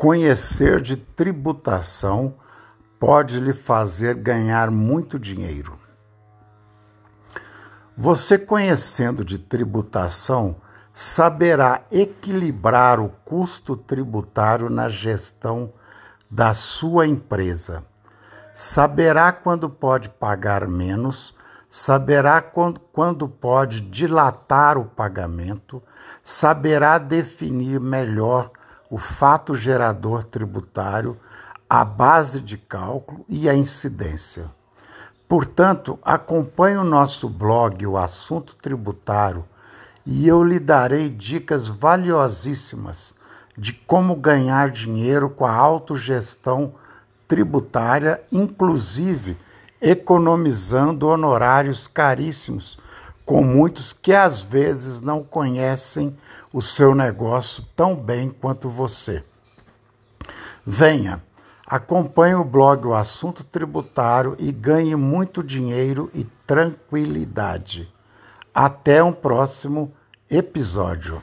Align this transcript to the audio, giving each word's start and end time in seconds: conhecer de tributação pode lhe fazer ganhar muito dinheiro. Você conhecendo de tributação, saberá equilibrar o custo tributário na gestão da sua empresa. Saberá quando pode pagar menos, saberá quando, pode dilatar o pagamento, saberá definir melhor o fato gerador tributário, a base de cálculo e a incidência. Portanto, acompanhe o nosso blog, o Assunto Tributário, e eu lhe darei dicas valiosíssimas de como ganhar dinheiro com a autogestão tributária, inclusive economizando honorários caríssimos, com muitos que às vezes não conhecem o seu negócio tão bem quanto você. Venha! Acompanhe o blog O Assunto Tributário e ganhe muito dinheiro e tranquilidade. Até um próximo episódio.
conhecer 0.00 0.80
de 0.80 0.96
tributação 0.96 2.36
pode 2.98 3.38
lhe 3.38 3.52
fazer 3.52 4.14
ganhar 4.14 4.70
muito 4.70 5.18
dinheiro. 5.18 5.78
Você 7.98 8.38
conhecendo 8.38 9.22
de 9.22 9.38
tributação, 9.38 10.56
saberá 10.94 11.82
equilibrar 11.92 12.98
o 12.98 13.10
custo 13.26 13.76
tributário 13.76 14.70
na 14.70 14.88
gestão 14.88 15.70
da 16.30 16.54
sua 16.54 17.06
empresa. 17.06 17.84
Saberá 18.54 19.30
quando 19.32 19.68
pode 19.68 20.08
pagar 20.08 20.66
menos, 20.66 21.34
saberá 21.68 22.40
quando, 22.40 23.28
pode 23.28 23.82
dilatar 23.82 24.78
o 24.78 24.86
pagamento, 24.86 25.82
saberá 26.24 26.96
definir 26.96 27.78
melhor 27.78 28.50
o 28.90 28.98
fato 28.98 29.54
gerador 29.54 30.24
tributário, 30.24 31.16
a 31.68 31.84
base 31.84 32.40
de 32.40 32.58
cálculo 32.58 33.24
e 33.28 33.48
a 33.48 33.54
incidência. 33.54 34.50
Portanto, 35.28 35.96
acompanhe 36.02 36.76
o 36.76 36.82
nosso 36.82 37.28
blog, 37.28 37.86
o 37.86 37.96
Assunto 37.96 38.56
Tributário, 38.56 39.44
e 40.04 40.26
eu 40.26 40.42
lhe 40.42 40.58
darei 40.58 41.08
dicas 41.08 41.68
valiosíssimas 41.68 43.14
de 43.56 43.72
como 43.72 44.16
ganhar 44.16 44.70
dinheiro 44.70 45.30
com 45.30 45.46
a 45.46 45.54
autogestão 45.54 46.74
tributária, 47.28 48.20
inclusive 48.32 49.36
economizando 49.80 51.06
honorários 51.06 51.86
caríssimos, 51.86 52.76
com 53.30 53.44
muitos 53.44 53.92
que 53.92 54.12
às 54.12 54.42
vezes 54.42 55.00
não 55.00 55.22
conhecem 55.22 56.18
o 56.52 56.60
seu 56.60 56.96
negócio 56.96 57.64
tão 57.76 57.94
bem 57.94 58.28
quanto 58.28 58.68
você. 58.68 59.22
Venha! 60.66 61.22
Acompanhe 61.64 62.34
o 62.34 62.42
blog 62.42 62.88
O 62.88 62.92
Assunto 62.92 63.44
Tributário 63.44 64.34
e 64.36 64.50
ganhe 64.50 64.96
muito 64.96 65.44
dinheiro 65.44 66.10
e 66.12 66.24
tranquilidade. 66.44 67.88
Até 68.52 69.00
um 69.00 69.12
próximo 69.12 69.92
episódio. 70.28 71.22